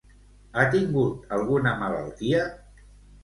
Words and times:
Ha 0.55 0.63
tingut 0.75 1.27
alguna 1.37 1.75
malaltia? 1.83 2.43